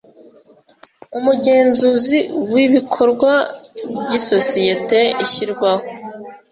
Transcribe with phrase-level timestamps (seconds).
[1.17, 2.19] umugenzuzi
[2.51, 3.31] w ibikorwa
[4.03, 5.85] by isosiyete ushyirwaho